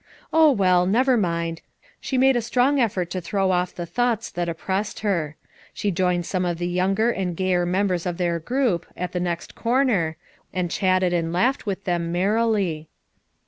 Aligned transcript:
Oh, 0.33 0.49
well, 0.49 0.87
never 0.87 1.15
mind. 1.15 1.61
She 1.99 2.17
made 2.17 2.35
a 2.35 2.41
strong 2.41 2.79
effort 2.79 3.11
to 3.11 3.21
throw 3.21 3.51
off 3.51 3.75
the 3.75 3.85
thoughts 3.85 4.31
that 4.31 4.49
oppressed 4.49 5.01
her. 5.01 5.35
She 5.75 5.91
joined 5.91 6.25
some 6.25 6.43
of 6.43 6.57
the 6.57 6.67
younger 6.67 7.11
and 7.11 7.37
gayer 7.37 7.67
members 7.67 8.07
of 8.07 8.17
their 8.17 8.39
group, 8.39 8.87
at 8.97 9.11
the 9.11 9.19
next 9.19 9.53
corner, 9.53 10.17
and 10.51 10.71
chatted 10.71 11.13
and 11.13 11.31
laughed 11.31 11.67
with 11.67 11.83
tbcm 11.83 12.01
merrily. 12.09 12.89